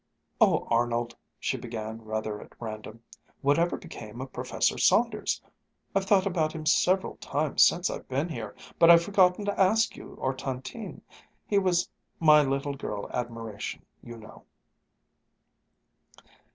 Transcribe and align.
"Oh, 0.41 0.65
Arnold," 0.71 1.15
she 1.39 1.57
began, 1.57 2.01
rather 2.03 2.41
at 2.41 2.53
random, 2.59 3.03
"whatever 3.43 3.77
became 3.77 4.19
of 4.19 4.33
Professor 4.33 4.79
Saunders? 4.79 5.39
I've 5.93 6.05
thought 6.05 6.25
about 6.25 6.53
him 6.53 6.65
several 6.65 7.17
times 7.17 7.61
since 7.61 7.87
I've 7.87 8.07
been 8.09 8.27
here, 8.27 8.55
but 8.79 8.89
I've 8.89 9.03
forgotten 9.03 9.45
to 9.45 9.59
ask 9.61 9.95
you 9.95 10.15
or 10.15 10.33
Tantine. 10.33 11.03
He 11.45 11.59
was 11.59 11.87
my 12.19 12.41
little 12.41 12.73
girl 12.73 13.11
admiration, 13.11 13.85
you 14.01 14.17
know." 14.17 14.45